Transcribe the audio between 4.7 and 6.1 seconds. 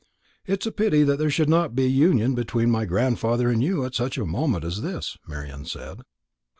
this," Marian said.